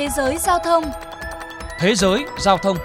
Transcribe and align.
Thế 0.00 0.08
giới 0.08 0.38
giao 0.38 0.58
thông 0.58 0.84
Thế 1.78 1.94
giới 1.94 2.24
giao 2.38 2.58
thông 2.58 2.76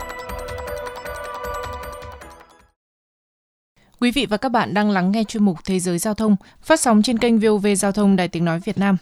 Quý 4.00 4.11
vị 4.11 4.25
và 4.25 4.38
các 4.38 4.50
bạn 4.50 4.74
đang 4.74 4.92
lắng 4.92 5.11
nghe 5.11 5.24
chuyên 5.24 5.43
mục 5.43 5.58
Thế 5.66 5.80
giới 5.80 5.98
giao 5.98 6.14
thông 6.14 6.36
phát 6.62 6.80
sóng 6.80 7.01
trên 7.01 7.17
kênh 7.17 7.40
VOV 7.40 7.67
Giao 7.78 7.92
thông 7.92 8.16
Đài 8.16 8.28
Tiếng 8.28 8.46
Nói 8.46 8.59
Việt 8.59 8.78
Nam. 8.78 8.98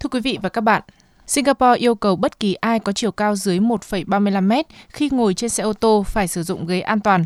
Thưa 0.00 0.08
quý 0.08 0.20
vị 0.20 0.38
và 0.42 0.48
các 0.48 0.60
bạn, 0.60 0.82
Singapore 1.26 1.78
yêu 1.78 1.94
cầu 1.94 2.16
bất 2.16 2.40
kỳ 2.40 2.54
ai 2.54 2.78
có 2.78 2.92
chiều 2.92 3.12
cao 3.12 3.36
dưới 3.36 3.58
1,35 3.58 4.42
mét 4.42 4.66
khi 4.88 5.08
ngồi 5.12 5.34
trên 5.34 5.50
xe 5.50 5.62
ô 5.62 5.72
tô 5.72 6.04
phải 6.06 6.28
sử 6.28 6.42
dụng 6.42 6.66
ghế 6.66 6.80
an 6.80 7.00
toàn. 7.00 7.24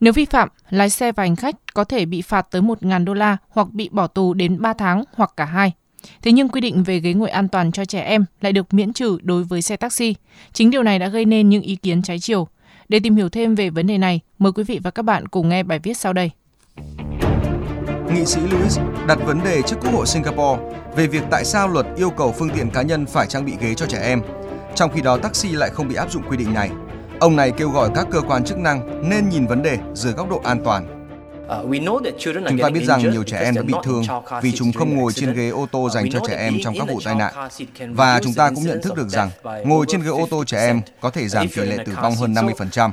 Nếu 0.00 0.12
vi 0.12 0.24
phạm, 0.24 0.48
lái 0.70 0.90
xe 0.90 1.12
và 1.12 1.22
hành 1.22 1.36
khách 1.36 1.74
có 1.74 1.84
thể 1.84 2.04
bị 2.04 2.22
phạt 2.22 2.46
tới 2.50 2.62
1.000 2.62 3.04
đô 3.04 3.14
la 3.14 3.36
hoặc 3.48 3.68
bị 3.72 3.88
bỏ 3.92 4.06
tù 4.06 4.34
đến 4.34 4.62
3 4.62 4.72
tháng 4.72 5.04
hoặc 5.14 5.32
cả 5.36 5.44
hai. 5.44 5.72
Thế 6.22 6.32
nhưng 6.32 6.48
quy 6.48 6.60
định 6.60 6.82
về 6.82 7.00
ghế 7.00 7.12
ngồi 7.12 7.30
an 7.30 7.48
toàn 7.48 7.72
cho 7.72 7.84
trẻ 7.84 8.00
em 8.00 8.24
lại 8.40 8.52
được 8.52 8.74
miễn 8.74 8.92
trừ 8.92 9.18
đối 9.22 9.44
với 9.44 9.62
xe 9.62 9.76
taxi. 9.76 10.14
Chính 10.52 10.70
điều 10.70 10.82
này 10.82 10.98
đã 10.98 11.08
gây 11.08 11.24
nên 11.24 11.48
những 11.48 11.62
ý 11.62 11.76
kiến 11.76 12.02
trái 12.02 12.18
chiều. 12.18 12.48
Để 12.88 13.00
tìm 13.00 13.16
hiểu 13.16 13.28
thêm 13.28 13.54
về 13.54 13.70
vấn 13.70 13.86
đề 13.86 13.98
này, 13.98 14.20
mời 14.38 14.52
quý 14.52 14.64
vị 14.64 14.80
và 14.82 14.90
các 14.90 15.02
bạn 15.02 15.28
cùng 15.28 15.48
nghe 15.48 15.62
bài 15.62 15.78
viết 15.78 15.96
sau 15.96 16.12
đây. 16.12 16.30
Nghị 18.14 18.24
sĩ 18.26 18.40
Lewis 18.40 19.06
đặt 19.06 19.18
vấn 19.26 19.44
đề 19.44 19.62
trước 19.62 19.76
Quốc 19.80 19.92
hội 19.92 20.06
Singapore 20.06 20.62
về 20.96 21.06
việc 21.06 21.22
tại 21.30 21.44
sao 21.44 21.68
luật 21.68 21.86
yêu 21.96 22.10
cầu 22.10 22.34
phương 22.38 22.50
tiện 22.50 22.70
cá 22.70 22.82
nhân 22.82 23.06
phải 23.06 23.26
trang 23.26 23.44
bị 23.44 23.52
ghế 23.60 23.74
cho 23.74 23.86
trẻ 23.86 23.98
em, 24.02 24.22
trong 24.74 24.90
khi 24.94 25.00
đó 25.00 25.16
taxi 25.16 25.48
lại 25.52 25.70
không 25.70 25.88
bị 25.88 25.94
áp 25.94 26.12
dụng 26.12 26.22
quy 26.30 26.36
định 26.36 26.54
này. 26.54 26.70
Ông 27.20 27.36
này 27.36 27.50
kêu 27.50 27.70
gọi 27.70 27.90
các 27.94 28.06
cơ 28.10 28.20
quan 28.20 28.44
chức 28.44 28.58
năng 28.58 29.08
nên 29.10 29.28
nhìn 29.28 29.46
vấn 29.46 29.62
đề 29.62 29.78
dưới 29.94 30.12
góc 30.12 30.30
độ 30.30 30.40
an 30.44 30.60
toàn. 30.64 30.93
Chúng 32.48 32.58
ta 32.62 32.68
biết 32.70 32.84
rằng 32.84 33.10
nhiều 33.10 33.22
trẻ 33.22 33.38
em 33.38 33.54
đã 33.54 33.62
bị 33.62 33.74
thương 33.84 34.02
vì 34.42 34.52
chúng 34.52 34.72
không 34.72 34.96
ngồi 34.96 35.12
trên 35.12 35.34
ghế 35.34 35.48
ô 35.48 35.66
tô 35.72 35.90
dành 35.90 36.10
cho 36.10 36.20
trẻ 36.28 36.36
em 36.36 36.54
trong 36.64 36.74
các 36.78 36.88
vụ 36.88 37.00
tai 37.04 37.14
nạn. 37.14 37.34
Và 37.88 38.20
chúng 38.22 38.34
ta 38.34 38.50
cũng 38.50 38.64
nhận 38.64 38.82
thức 38.82 38.96
được 38.96 39.08
rằng 39.08 39.30
ngồi 39.64 39.86
trên 39.88 40.02
ghế 40.02 40.08
ô 40.08 40.26
tô 40.30 40.44
trẻ 40.44 40.66
em 40.66 40.80
có 41.00 41.10
thể 41.10 41.28
giảm 41.28 41.48
tỷ 41.48 41.62
lệ 41.62 41.76
tử 41.86 41.92
vong 42.02 42.14
hơn 42.14 42.34
50%. 42.34 42.90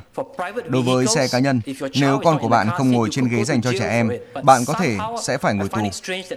Đối 0.67 0.81
với 0.81 1.07
xe 1.07 1.27
cá 1.31 1.39
nhân, 1.39 1.61
nếu 1.93 2.19
con 2.23 2.39
của 2.39 2.47
bạn 2.47 2.69
không 2.69 2.91
ngồi 2.91 3.09
trên 3.11 3.27
ghế 3.27 3.43
dành 3.43 3.61
cho 3.61 3.71
trẻ 3.79 3.89
em, 3.89 4.09
bạn 4.43 4.61
có 4.67 4.73
thể 4.73 4.97
sẽ 5.23 5.37
phải 5.37 5.53
ngồi 5.53 5.69
tù. 5.69 5.81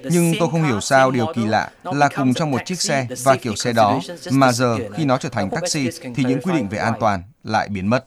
Nhưng 0.05 0.33
tôi 0.41 0.49
không 0.51 0.65
hiểu 0.65 0.81
sao 0.81 1.11
điều 1.11 1.27
kỳ 1.35 1.47
lạ 1.47 1.71
là 1.85 2.09
cùng 2.17 2.35
trong 2.35 2.51
một 2.51 2.61
chiếc 2.65 2.81
xe 2.81 3.07
và 3.25 3.37
kiểu 3.37 3.57
xe 3.57 3.73
đó 3.73 4.01
mà 4.31 4.53
giờ 4.53 4.79
khi 4.95 5.05
nó 5.05 5.19
trở 5.19 5.29
thành 5.29 5.51
taxi 5.51 5.89
thì 6.15 6.25
những 6.25 6.41
quy 6.43 6.53
định 6.53 6.69
về 6.69 6.79
an 6.79 6.95
toàn 7.01 7.23
lại 7.45 7.69
biến 7.69 7.87
mất. 7.87 8.05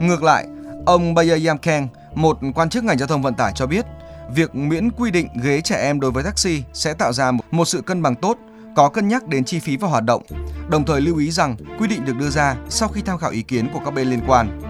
Ngược 0.00 0.22
lại, 0.22 0.46
ông 0.86 1.14
Bayer 1.14 1.46
Yamkeng, 1.46 1.88
một 2.14 2.38
quan 2.54 2.68
chức 2.70 2.84
ngành 2.84 2.98
giao 2.98 3.08
thông 3.08 3.22
vận 3.22 3.34
tải 3.34 3.52
cho 3.54 3.66
biết, 3.66 3.86
việc 4.34 4.54
miễn 4.54 4.90
quy 4.90 5.10
định 5.10 5.28
ghế 5.42 5.60
trẻ 5.60 5.76
em 5.76 6.00
đối 6.00 6.10
với 6.10 6.24
taxi 6.24 6.62
sẽ 6.72 6.94
tạo 6.94 7.12
ra 7.12 7.32
một 7.50 7.64
sự 7.64 7.80
cân 7.80 8.02
bằng 8.02 8.14
tốt, 8.14 8.38
có 8.76 8.88
cân 8.88 9.08
nhắc 9.08 9.28
đến 9.28 9.44
chi 9.44 9.58
phí 9.58 9.76
và 9.76 9.88
hoạt 9.88 10.04
động, 10.04 10.22
đồng 10.68 10.84
thời 10.84 11.00
lưu 11.00 11.18
ý 11.18 11.30
rằng 11.30 11.56
quy 11.78 11.88
định 11.88 12.04
được 12.04 12.16
đưa 12.16 12.30
ra 12.30 12.56
sau 12.68 12.88
khi 12.88 13.02
tham 13.02 13.18
khảo 13.18 13.30
ý 13.30 13.42
kiến 13.42 13.68
của 13.72 13.80
các 13.84 13.94
bên 13.94 14.10
liên 14.10 14.20
quan. 14.26 14.60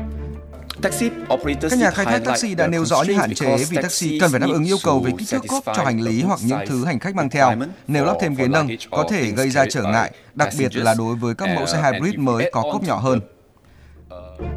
Các 0.83 1.79
nhà 1.79 1.91
khai 1.91 2.05
thác 2.05 2.25
taxi 2.25 2.55
đã 2.55 2.67
nêu 2.67 2.85
rõ 2.85 3.03
những 3.03 3.19
hạn 3.19 3.35
chế 3.35 3.57
vì 3.70 3.77
taxi 3.83 4.19
cần 4.20 4.31
phải 4.31 4.41
đáp 4.41 4.47
ứng 4.53 4.65
yêu 4.65 4.77
cầu 4.85 5.01
về 5.01 5.13
kích 5.19 5.29
thước 5.31 5.43
cốp 5.48 5.65
cho 5.65 5.85
hành 5.85 6.01
lý 6.01 6.23
hoặc 6.23 6.41
những 6.45 6.59
thứ 6.69 6.85
hành 6.85 6.98
khách 6.98 7.15
mang 7.15 7.31
theo. 7.31 7.53
Nếu 7.87 8.05
lắp 8.05 8.17
thêm 8.20 8.35
ghế 8.35 8.48
nâng, 8.48 8.69
có 8.91 9.07
thể 9.11 9.31
gây 9.31 9.51
ra 9.51 9.65
trở 9.70 9.83
ngại, 9.83 10.13
đặc 10.35 10.48
biệt 10.59 10.77
là 10.77 10.95
đối 10.98 11.17
với 11.17 11.35
các 11.35 11.48
mẫu 11.57 11.67
xe 11.67 11.83
hybrid 11.83 12.15
mới 12.19 12.51
có 12.53 12.63
cốp 12.63 12.83
nhỏ 12.83 12.97
hơn. 12.97 13.20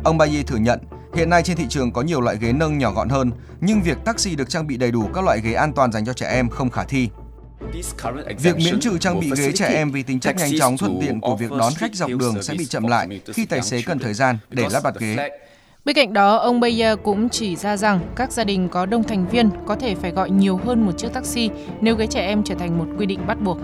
Ông 0.04 0.18
Bayi 0.18 0.44
thừa 0.44 0.58
nhận 0.58 0.80
Hiện 1.16 1.30
nay 1.30 1.44
trên 1.44 1.58
thị 1.58 1.66
trường 1.70 1.92
có 1.92 2.02
nhiều 2.02 2.22
loại 2.22 2.38
ghế 2.42 2.54
nâng 2.54 2.78
nhỏ 2.78 2.92
gọn 2.92 3.10
hơn, 3.10 3.32
nhưng 3.62 3.82
việc 3.82 3.98
taxi 4.06 4.36
được 4.36 4.50
trang 4.50 4.68
bị 4.68 4.78
đầy 4.78 4.92
đủ 4.92 5.10
các 5.14 5.24
loại 5.24 5.42
ghế 5.42 5.54
an 5.54 5.74
toàn 5.74 5.92
dành 5.92 6.06
cho 6.06 6.14
trẻ 6.14 6.28
em 6.28 6.50
không 6.50 6.70
khả 6.70 6.84
thi. 6.84 7.10
Việc 8.40 8.56
miễn 8.58 8.80
trừ 8.80 8.98
trang 8.98 9.20
bị 9.20 9.32
ghế 9.38 9.52
trẻ 9.52 9.68
em 9.68 9.92
vì 9.92 10.04
tính 10.04 10.20
chất 10.20 10.36
nhanh 10.36 10.52
chóng 10.60 10.78
thuận 10.78 11.00
tiện 11.02 11.22
của 11.22 11.36
việc 11.36 11.52
đón 11.52 11.74
khách 11.78 11.96
dọc 11.96 12.10
đường 12.20 12.44
sẽ 12.44 12.54
bị 12.54 12.66
chậm 12.66 12.88
lại 12.88 13.22
khi 13.34 13.46
tài 13.46 13.62
xế 13.62 13.82
cần 13.82 14.00
thời 14.00 14.14
gian 14.14 14.38
để 14.50 14.68
lắp 14.72 14.84
đặt 14.84 14.96
ghế. 15.00 15.30
Bên 15.86 15.96
cạnh 15.96 16.14
đó, 16.14 16.38
ông 16.38 16.60
Bayer 16.60 17.00
cũng 17.04 17.30
chỉ 17.30 17.56
ra 17.56 17.78
rằng 17.78 18.00
các 18.16 18.32
gia 18.32 18.44
đình 18.44 18.70
có 18.70 18.86
đông 18.86 19.04
thành 19.04 19.28
viên 19.28 19.50
có 19.66 19.76
thể 19.76 19.96
phải 19.96 20.12
gọi 20.12 20.30
nhiều 20.30 20.60
hơn 20.66 20.86
một 20.86 20.98
chiếc 20.98 21.14
taxi 21.14 21.50
nếu 21.82 21.96
ghế 21.96 22.08
trẻ 22.08 22.26
em 22.26 22.44
trở 22.44 22.56
thành 22.56 22.78
một 22.78 22.86
quy 22.98 23.06
định 23.06 23.28
bắt 23.28 23.42
buộc. 23.42 23.58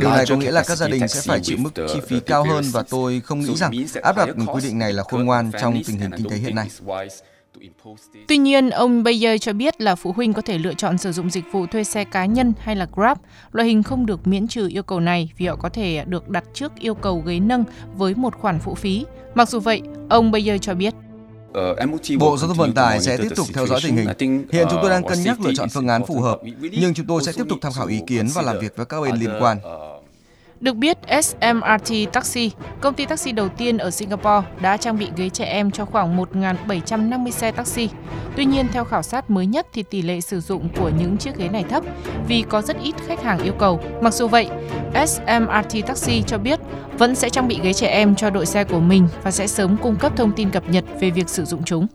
Điều 0.00 0.10
này 0.10 0.24
có 0.28 0.36
nghĩa 0.36 0.50
là 0.50 0.62
các 0.66 0.78
gia 0.78 0.88
đình 0.88 1.08
sẽ 1.08 1.20
phải 1.24 1.40
chịu 1.42 1.56
mức 1.60 1.70
chi 1.74 2.00
phí 2.08 2.20
cao 2.20 2.44
hơn 2.44 2.64
và 2.72 2.82
tôi 2.82 3.20
không 3.24 3.40
nghĩ 3.40 3.54
rằng 3.56 3.72
áp 4.02 4.16
đặt 4.16 4.28
quy 4.54 4.62
định 4.62 4.78
này 4.78 4.92
là 4.92 5.02
khôn 5.02 5.24
ngoan 5.24 5.50
trong 5.60 5.82
tình 5.86 5.98
hình 5.98 6.10
kinh 6.16 6.28
tế 6.30 6.36
hiện 6.36 6.54
nay. 6.54 6.68
Tuy 8.28 8.38
nhiên, 8.38 8.70
ông 8.70 9.02
Bayer 9.02 9.40
cho 9.40 9.52
biết 9.52 9.80
là 9.80 9.94
phụ 9.94 10.12
huynh 10.12 10.32
có 10.32 10.42
thể 10.42 10.58
lựa 10.58 10.74
chọn 10.74 10.98
sử 10.98 11.12
dụng 11.12 11.30
dịch 11.30 11.44
vụ 11.52 11.66
thuê 11.66 11.84
xe 11.84 12.04
cá 12.04 12.24
nhân 12.24 12.52
hay 12.60 12.76
là 12.76 12.86
Grab. 12.94 13.18
Loại 13.52 13.68
hình 13.68 13.82
không 13.82 14.06
được 14.06 14.26
miễn 14.26 14.48
trừ 14.48 14.68
yêu 14.68 14.82
cầu 14.82 15.00
này 15.00 15.32
vì 15.36 15.46
họ 15.46 15.56
có 15.56 15.68
thể 15.68 16.04
được 16.06 16.28
đặt 16.28 16.44
trước 16.54 16.72
yêu 16.78 16.94
cầu 16.94 17.22
ghế 17.26 17.40
nâng 17.40 17.64
với 17.94 18.14
một 18.14 18.34
khoản 18.34 18.58
phụ 18.58 18.74
phí. 18.74 19.04
Mặc 19.34 19.48
dù 19.48 19.60
vậy, 19.60 19.82
ông 20.08 20.30
Bayer 20.30 20.60
cho 20.60 20.74
biết 20.74 20.94
Bộ 22.18 22.36
Giao 22.36 22.48
thông 22.48 22.56
Vận 22.56 22.74
tải 22.74 23.00
sẽ 23.00 23.16
tiếp 23.16 23.32
tục 23.36 23.46
theo 23.54 23.66
dõi 23.66 23.80
tình 23.82 23.96
hình. 23.96 24.08
Hiện 24.52 24.66
chúng 24.70 24.78
tôi 24.82 24.90
đang 24.90 25.04
cân 25.04 25.22
nhắc 25.22 25.40
lựa 25.40 25.52
chọn 25.56 25.68
phương 25.68 25.88
án 25.88 26.06
phù 26.06 26.20
hợp, 26.20 26.40
nhưng 26.60 26.94
chúng 26.94 27.06
tôi 27.06 27.22
sẽ 27.22 27.32
tiếp 27.32 27.44
tục 27.48 27.58
tham 27.62 27.72
khảo 27.72 27.86
ý 27.86 28.00
kiến 28.06 28.28
và 28.34 28.42
làm 28.42 28.58
việc 28.58 28.76
với 28.76 28.86
các 28.86 29.00
bên 29.00 29.16
liên 29.16 29.30
quan. 29.40 29.58
Được 30.60 30.76
biết, 30.76 30.98
SMRT 31.22 32.12
Taxi, 32.12 32.50
công 32.80 32.94
ty 32.94 33.06
taxi 33.06 33.32
đầu 33.32 33.48
tiên 33.48 33.78
ở 33.78 33.90
Singapore, 33.90 34.46
đã 34.60 34.76
trang 34.76 34.98
bị 34.98 35.08
ghế 35.16 35.28
trẻ 35.28 35.44
em 35.44 35.70
cho 35.70 35.84
khoảng 35.84 36.16
1.750 36.16 37.30
xe 37.30 37.50
taxi. 37.52 37.88
Tuy 38.36 38.44
nhiên, 38.44 38.66
theo 38.72 38.84
khảo 38.84 39.02
sát 39.02 39.30
mới 39.30 39.46
nhất 39.46 39.66
thì 39.72 39.84
tỷ 39.90 40.02
lệ 40.02 40.20
sử 40.20 40.40
dụng 40.40 40.68
của 40.78 40.90
những 40.98 41.16
chiếc 41.16 41.36
ghế 41.36 41.48
này 41.48 41.64
thấp 41.70 41.84
vì 42.28 42.44
có 42.48 42.62
rất 42.62 42.76
ít 42.82 42.94
khách 43.06 43.22
hàng 43.22 43.38
yêu 43.42 43.52
cầu. 43.58 43.80
Mặc 44.00 44.14
dù 44.14 44.28
vậy, 44.28 44.48
SMRT 45.06 45.86
Taxi 45.86 46.22
cho 46.26 46.38
biết 46.38 46.59
vẫn 46.98 47.14
sẽ 47.14 47.30
trang 47.30 47.48
bị 47.48 47.60
ghế 47.62 47.72
trẻ 47.72 47.86
em 47.86 48.14
cho 48.14 48.30
đội 48.30 48.46
xe 48.46 48.64
của 48.64 48.80
mình 48.80 49.08
và 49.22 49.30
sẽ 49.30 49.46
sớm 49.46 49.76
cung 49.82 49.96
cấp 49.96 50.12
thông 50.16 50.32
tin 50.32 50.50
cập 50.50 50.68
nhật 50.68 50.84
về 51.00 51.10
việc 51.10 51.28
sử 51.28 51.44
dụng 51.44 51.62
chúng. 51.64 51.86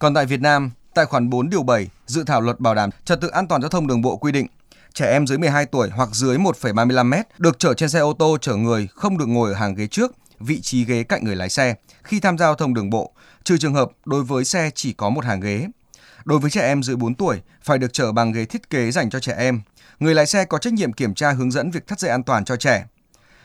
Còn 0.00 0.14
tại 0.14 0.26
Việt 0.26 0.40
Nam, 0.40 0.70
tại 0.94 1.04
khoản 1.06 1.30
4 1.30 1.50
điều 1.50 1.62
7, 1.62 1.88
dự 2.06 2.24
thảo 2.24 2.40
luật 2.40 2.60
bảo 2.60 2.74
đảm 2.74 2.90
trật 3.04 3.20
tự 3.20 3.28
an 3.28 3.48
toàn 3.48 3.62
giao 3.62 3.68
thông 3.68 3.86
đường 3.86 4.02
bộ 4.02 4.16
quy 4.16 4.32
định, 4.32 4.46
trẻ 4.94 5.10
em 5.10 5.26
dưới 5.26 5.38
12 5.38 5.66
tuổi 5.66 5.88
hoặc 5.88 6.08
dưới 6.12 6.38
1,35 6.38 7.06
mét 7.06 7.26
được 7.38 7.58
chở 7.58 7.74
trên 7.74 7.88
xe 7.88 7.98
ô 7.98 8.12
tô 8.12 8.38
chở 8.40 8.56
người 8.56 8.88
không 8.94 9.18
được 9.18 9.26
ngồi 9.28 9.52
ở 9.52 9.58
hàng 9.58 9.74
ghế 9.74 9.86
trước, 9.86 10.12
vị 10.40 10.60
trí 10.60 10.84
ghế 10.84 11.02
cạnh 11.02 11.24
người 11.24 11.36
lái 11.36 11.48
xe 11.48 11.74
khi 12.02 12.20
tham 12.20 12.38
gia 12.38 12.46
giao 12.46 12.54
thông 12.54 12.74
đường 12.74 12.90
bộ, 12.90 13.12
trừ 13.44 13.58
trường 13.58 13.74
hợp 13.74 13.90
đối 14.04 14.22
với 14.22 14.44
xe 14.44 14.70
chỉ 14.74 14.92
có 14.92 15.10
một 15.10 15.24
hàng 15.24 15.40
ghế. 15.40 15.66
Đối 16.26 16.38
với 16.38 16.50
trẻ 16.50 16.62
em 16.62 16.82
dưới 16.82 16.96
4 16.96 17.14
tuổi 17.14 17.40
phải 17.62 17.78
được 17.78 17.92
chở 17.92 18.12
bằng 18.12 18.32
ghế 18.32 18.44
thiết 18.44 18.70
kế 18.70 18.90
dành 18.90 19.10
cho 19.10 19.20
trẻ 19.20 19.34
em. 19.38 19.60
Người 20.00 20.14
lái 20.14 20.26
xe 20.26 20.44
có 20.44 20.58
trách 20.58 20.72
nhiệm 20.72 20.92
kiểm 20.92 21.14
tra 21.14 21.32
hướng 21.32 21.50
dẫn 21.50 21.70
việc 21.70 21.86
thắt 21.86 22.00
dây 22.00 22.10
an 22.10 22.22
toàn 22.22 22.44
cho 22.44 22.56
trẻ. 22.56 22.84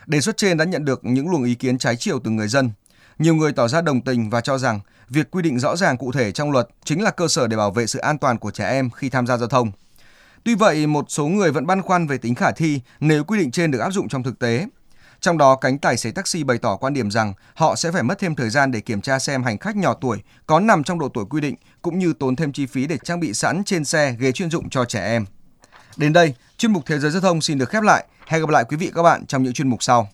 Đề 0.06 0.22
xuất 0.22 0.38
trên 0.38 0.58
đã 0.58 0.66
nhận 0.66 0.86
được 0.86 1.06
những 1.06 1.30
luồng 1.30 1.44
ý 1.44 1.56
kiến 1.56 1.78
trái 1.78 1.96
chiều 1.96 2.20
từ 2.24 2.32
người 2.32 2.48
dân. 2.48 2.72
Nhiều 3.20 3.36
người 3.36 3.52
tỏ 3.52 3.68
ra 3.68 3.82
đồng 3.82 4.02
tình 4.02 4.30
và 4.30 4.42
cho 4.42 4.58
rằng 4.58 4.80
việc 5.10 5.32
quy 5.32 5.42
định 5.42 5.60
rõ 5.60 5.76
ràng 5.76 5.98
cụ 5.98 6.12
thể 6.12 6.32
trong 6.32 6.52
luật 6.52 6.68
chính 6.84 7.04
là 7.04 7.12
cơ 7.12 7.28
sở 7.28 7.48
để 7.48 7.58
bảo 7.58 7.72
vệ 7.72 7.88
sự 7.88 8.00
an 8.00 8.18
toàn 8.18 8.38
của 8.38 8.52
trẻ 8.52 8.70
em 8.70 8.90
khi 8.90 9.10
tham 9.10 9.28
gia 9.28 9.38
giao 9.38 9.50
thông. 9.50 9.72
Tuy 10.44 10.56
vậy, 10.56 10.88
một 10.88 11.06
số 11.10 11.28
người 11.28 11.52
vẫn 11.52 11.68
băn 11.68 11.82
khoăn 11.82 12.08
về 12.08 12.18
tính 12.18 12.36
khả 12.36 12.52
thi 12.52 12.82
nếu 13.00 13.24
quy 13.24 13.40
định 13.40 13.52
trên 13.52 13.72
được 13.72 13.80
áp 13.80 13.92
dụng 13.92 14.10
trong 14.10 14.24
thực 14.24 14.40
tế. 14.40 14.68
Trong 15.22 15.38
đó, 15.38 15.56
cánh 15.56 15.78
tài 15.78 15.98
xế 15.98 16.12
taxi 16.12 16.44
bày 16.44 16.58
tỏ 16.58 16.76
quan 16.76 16.94
điểm 16.94 17.12
rằng 17.12 17.34
họ 17.54 17.76
sẽ 17.76 17.92
phải 17.92 18.04
mất 18.04 18.20
thêm 18.20 18.36
thời 18.36 18.50
gian 18.50 18.72
để 18.72 18.80
kiểm 18.80 19.02
tra 19.02 19.20
xem 19.20 19.44
hành 19.44 19.58
khách 19.58 19.76
nhỏ 19.76 19.94
tuổi 19.94 20.22
có 20.48 20.60
nằm 20.60 20.84
trong 20.84 21.00
độ 21.00 21.10
tuổi 21.10 21.26
quy 21.30 21.42
định 21.42 21.56
cũng 21.82 22.00
như 22.00 22.14
tốn 22.14 22.36
thêm 22.36 22.52
chi 22.52 22.66
phí 22.66 22.88
để 22.88 22.98
trang 23.04 23.20
bị 23.20 23.34
sẵn 23.34 23.64
trên 23.64 23.86
xe 23.86 24.16
ghế 24.20 24.32
chuyên 24.32 24.50
dụng 24.50 24.70
cho 24.70 24.86
trẻ 24.86 25.06
em. 25.06 25.26
Đến 25.98 26.14
đây, 26.14 26.34
chuyên 26.58 26.74
mục 26.74 26.84
Thế 26.86 27.00
giới 27.00 27.12
giao 27.12 27.22
thông 27.22 27.42
xin 27.42 27.58
được 27.58 27.70
khép 27.70 27.84
lại. 27.84 28.06
Hẹn 28.28 28.42
gặp 28.42 28.50
lại 28.50 28.64
quý 28.70 28.78
vị 28.78 28.92
các 28.96 29.04
bạn 29.04 29.26
trong 29.26 29.44
những 29.44 29.54
chuyên 29.54 29.68
mục 29.68 29.84
sau. 29.84 30.10